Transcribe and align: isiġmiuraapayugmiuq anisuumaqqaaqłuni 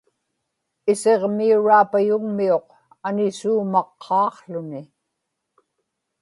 isiġmiuraapayugmiuq 0.91 2.67
anisuumaqqaaqłuni 3.07 4.81